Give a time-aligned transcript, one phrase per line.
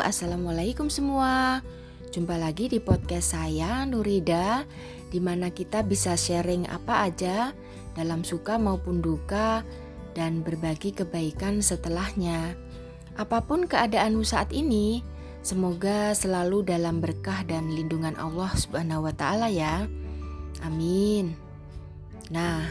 [0.00, 1.60] assalamualaikum semua.
[2.10, 4.64] Jumpa lagi di podcast saya Nurida,
[5.12, 7.52] di mana kita bisa sharing apa aja
[7.94, 9.62] dalam suka maupun duka
[10.16, 12.56] dan berbagi kebaikan setelahnya.
[13.14, 15.04] Apa pun keadaanmu saat ini,
[15.44, 19.84] semoga selalu dalam berkah dan lindungan Allah Subhanahu wa taala ya.
[20.64, 21.36] Amin.
[22.32, 22.64] Nah,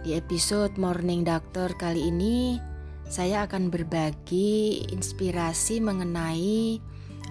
[0.00, 2.69] di episode Morning Doctor kali ini
[3.10, 6.78] saya akan berbagi inspirasi mengenai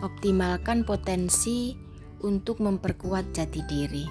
[0.03, 1.71] optimalkan potensi
[2.19, 4.05] untuk memperkuat jati diri.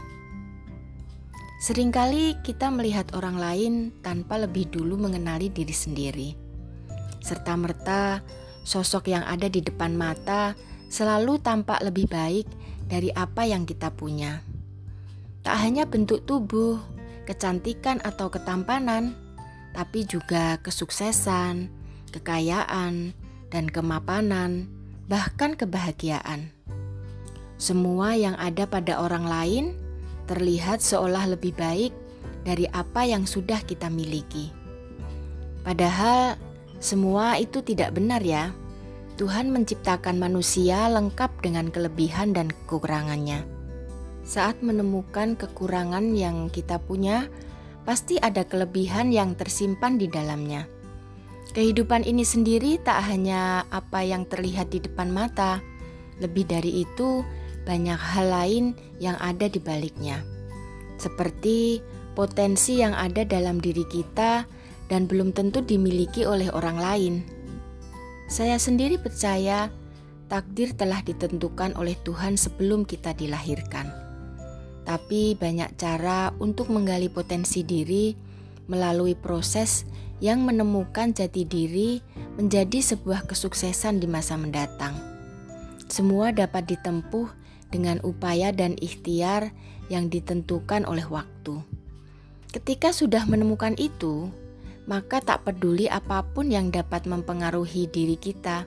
[1.61, 6.29] Seringkali kita melihat orang lain tanpa lebih dulu mengenali diri sendiri.
[7.21, 8.25] Serta-merta,
[8.65, 10.57] sosok yang ada di depan mata
[10.89, 12.49] selalu tampak lebih baik
[12.89, 14.41] dari apa yang kita punya.
[15.45, 16.81] Tak hanya bentuk tubuh,
[17.29, 19.28] kecantikan, atau ketampanan
[19.73, 21.69] tapi juga kesuksesan,
[22.13, 23.13] kekayaan,
[23.49, 24.69] dan kemapanan,
[25.09, 26.53] bahkan kebahagiaan.
[27.59, 29.65] Semua yang ada pada orang lain
[30.31, 31.91] terlihat seolah lebih baik
[32.47, 34.53] dari apa yang sudah kita miliki.
[35.67, 36.39] Padahal
[36.79, 38.55] semua itu tidak benar ya.
[39.19, 43.43] Tuhan menciptakan manusia lengkap dengan kelebihan dan kekurangannya.
[44.23, 47.27] Saat menemukan kekurangan yang kita punya,
[47.89, 50.69] pasti ada kelebihan yang tersimpan di dalamnya.
[51.57, 55.65] Kehidupan ini sendiri tak hanya apa yang terlihat di depan mata,
[56.21, 57.25] lebih dari itu,
[57.65, 60.21] banyak hal lain yang ada di baliknya,
[61.01, 61.81] seperti
[62.13, 64.45] potensi yang ada dalam diri kita
[64.93, 67.15] dan belum tentu dimiliki oleh orang lain.
[68.29, 69.73] Saya sendiri percaya
[70.29, 74.08] takdir telah ditentukan oleh Tuhan sebelum kita dilahirkan
[74.89, 78.17] tapi banyak cara untuk menggali potensi diri
[78.73, 79.85] melalui proses
[80.25, 82.01] yang menemukan jati diri
[82.41, 84.97] menjadi sebuah kesuksesan di masa mendatang.
[85.93, 87.29] Semua dapat ditempuh
[87.69, 89.53] dengan upaya dan ikhtiar
[89.93, 91.61] yang ditentukan oleh waktu.
[92.49, 94.33] Ketika sudah menemukan itu,
[94.89, 98.65] maka tak peduli apa pun yang dapat mempengaruhi diri kita,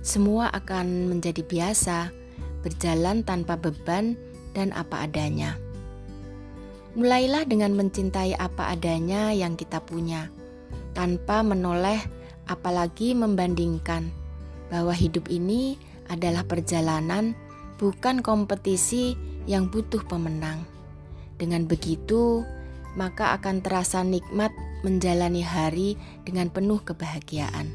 [0.00, 2.08] semua akan menjadi biasa,
[2.64, 4.16] berjalan tanpa beban
[4.58, 5.54] dan apa adanya.
[6.98, 10.34] Mulailah dengan mencintai apa adanya yang kita punya,
[10.98, 12.02] tanpa menoleh,
[12.50, 14.10] apalagi membandingkan
[14.66, 15.78] bahwa hidup ini
[16.10, 17.38] adalah perjalanan,
[17.78, 19.14] bukan kompetisi
[19.46, 20.66] yang butuh pemenang.
[21.38, 22.42] Dengan begitu,
[22.98, 24.50] maka akan terasa nikmat
[24.82, 25.94] menjalani hari
[26.26, 27.70] dengan penuh kebahagiaan.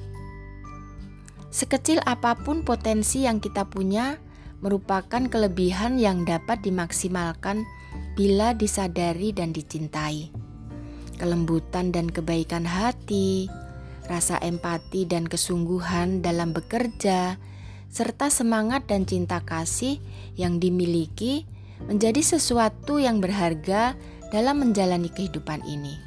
[1.53, 4.19] Sekecil apa pun potensi yang kita punya,
[4.63, 7.68] merupakan kelebihan yang dapat dimaksimalkan
[8.16, 10.31] bila disadari dan dicintai.
[11.19, 13.51] Kelembutan dan kebaikan hati,
[14.07, 17.35] rasa empati dan kesungguhan dalam bekerja,
[17.91, 20.00] serta semangat dan cinta kasih
[20.40, 21.45] yang dimiliki
[21.85, 23.94] menjadi sesuatu yang berharga
[24.31, 26.00] dalam menjalani kehidupan ini.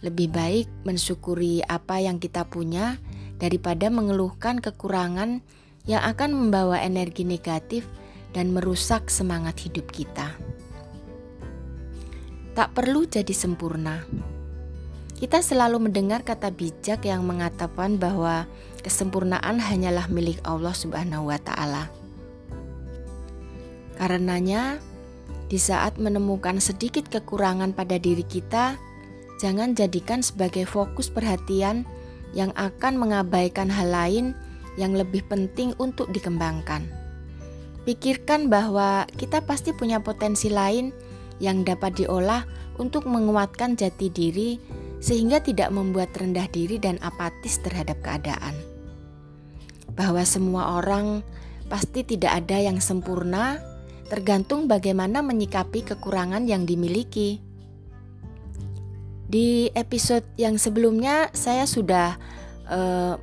[0.00, 3.02] Lebih baik mensyukuri apa yang kita punya
[3.42, 5.42] daripada mengeluhkan kekurangan
[5.88, 7.88] yang akan membawa energi negatif
[8.36, 10.36] dan merusak semangat hidup kita.
[12.52, 14.04] Tak perlu jadi sempurna.
[15.18, 18.46] Kita selalu mendengar kata bijak yang mengatakan bahwa
[18.84, 21.90] kesempurnaan hanyalah milik Allah Subhanahu wa taala.
[23.98, 24.78] Karenanya,
[25.50, 28.78] di saat menemukan sedikit kekurangan pada diri kita,
[29.42, 31.82] jangan jadikan sebagai fokus perhatian
[32.36, 34.38] yang akan mengabaikan hal lain
[34.78, 36.86] yang lebih penting untuk dikembangkan.
[37.82, 40.94] Pikirkan bahwa kita pasti punya potensi lain
[41.42, 42.46] yang dapat diolah
[42.78, 44.50] untuk menguatkan jati diri
[44.98, 48.54] sehingga tidak membuat rendah diri dan apatis terhadap keadaan.
[49.94, 51.26] Bahwa semua orang
[51.66, 53.58] pasti tidak ada yang sempurna,
[54.06, 57.42] tergantung bagaimana menyikapi kekurangan yang dimiliki.
[59.28, 62.16] Di episode yang sebelumnya, saya sudah
[62.68, 63.20] uh,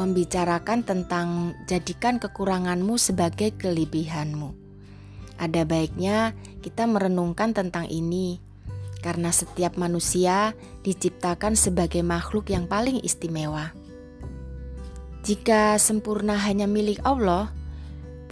[0.00, 4.56] membicarakan tentang jadikan kekuranganmu sebagai kelebihanmu.
[5.36, 6.32] Ada baiknya
[6.64, 8.40] kita merenungkan tentang ini,
[9.04, 13.76] karena setiap manusia diciptakan sebagai makhluk yang paling istimewa.
[15.20, 17.52] Jika sempurna hanya milik Allah,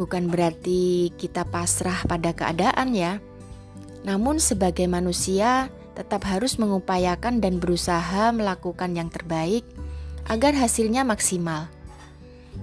[0.00, 3.20] bukan berarti kita pasrah pada keadaan, ya.
[4.08, 9.68] Namun, sebagai manusia, tetap harus mengupayakan dan berusaha melakukan yang terbaik
[10.28, 11.72] agar hasilnya maksimal.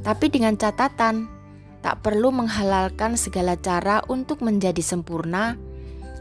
[0.05, 1.27] Tapi dengan catatan,
[1.85, 5.57] tak perlu menghalalkan segala cara untuk menjadi sempurna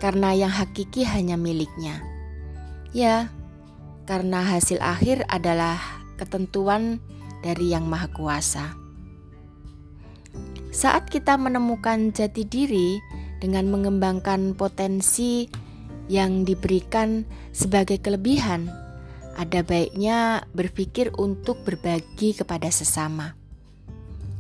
[0.01, 2.05] karena yang hakiki hanya miliknya.
[2.93, 3.33] Ya,
[4.05, 5.81] karena hasil akhir adalah
[6.21, 7.01] ketentuan
[7.41, 8.67] dari Yang Maha Kuasa.
[10.75, 13.01] Saat kita menemukan jati diri
[13.41, 15.49] dengan mengembangkan potensi
[16.13, 17.25] yang diberikan
[17.57, 18.84] sebagai kelebihan,
[19.35, 23.35] ada baiknya berpikir untuk berbagi kepada sesama.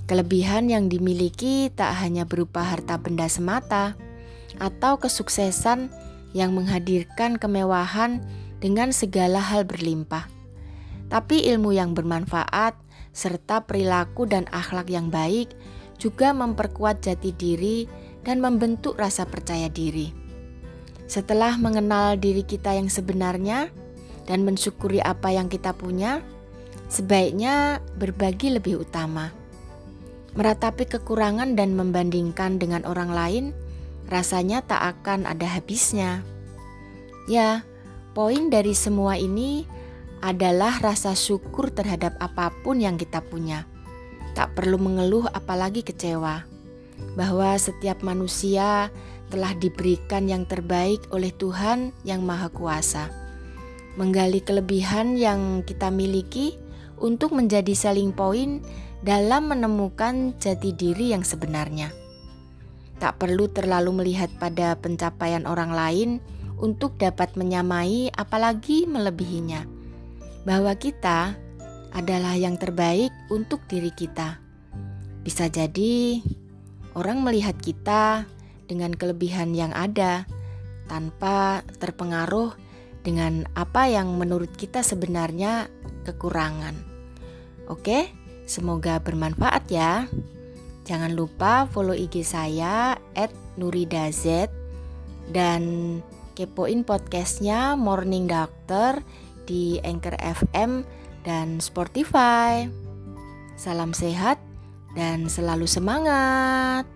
[0.04, 3.96] Kelebihan yang dimiliki tak hanya berupa harta benda semata
[4.60, 5.88] atau kesuksesan
[6.36, 8.20] yang menghadirkan kemewahan
[8.60, 10.28] dengan segala hal berlimpah,
[11.08, 12.76] tapi ilmu yang bermanfaat
[13.14, 15.54] serta perilaku dan akhlak yang baik
[15.96, 17.86] juga memperkuat jati diri
[18.26, 20.10] dan membentuk rasa percaya diri.
[21.06, 23.70] Setelah mengenal diri kita yang sebenarnya
[24.24, 26.24] dan mensyukuri apa yang kita punya,
[26.88, 29.32] sebaiknya berbagi lebih utama.
[30.34, 33.44] Meratapi kekurangan dan membandingkan dengan orang lain
[34.10, 36.26] rasanya tak akan ada habisnya.
[37.30, 37.62] Ya,
[38.12, 39.64] poin dari semua ini
[40.24, 43.68] adalah rasa syukur terhadap apa pun yang kita punya
[44.34, 46.42] Tak perlu mengeluh apalagi kecewa
[47.14, 48.90] bahwa setiap manusia
[49.30, 53.23] telah diberikan yang terbaik oleh Tuhan yang Maha Kuasa.
[53.94, 56.58] Menggali kelebihan yang kita miliki
[56.98, 58.62] untuk menjadi selling point
[59.04, 61.92] dalam menemukan jati diri yang sebenarnya.
[62.98, 66.10] Tak perlu terlalu melihat pada pencapaian orang lain
[66.58, 69.66] untuk dapat menyamai apalagi melebihinya.
[70.48, 71.36] Bahwa kita
[71.94, 74.42] adalah yang terbaik untuk diri kita.
[75.22, 76.20] Bisa jadi
[76.98, 78.26] orang melihat kita
[78.66, 80.26] dengan kelebihan yang ada
[80.88, 82.63] tanpa terpengaruh
[83.04, 85.68] dengan apa yang menurut kita sebenarnya
[86.08, 86.72] kekurangan.
[87.68, 88.08] Oke,
[88.48, 90.08] semoga bermanfaat ya.
[90.88, 92.96] Jangan lupa follow IG saya
[93.60, 94.24] @nuridaz
[95.32, 95.62] dan
[96.36, 99.00] kepoin podcastnya Morning Doctor
[99.44, 100.84] di Anchor FM
[101.24, 102.68] dan Spotify.
[103.56, 104.40] Salam sehat
[104.92, 106.93] dan selalu semangat.